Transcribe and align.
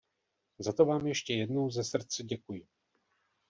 Za 0.59 0.73
to 0.73 0.85
vám 0.85 1.07
ještě 1.07 1.33
jednou 1.33 1.69
ze 1.69 1.83
srdce 1.83 2.23
děkuji! 2.23 2.67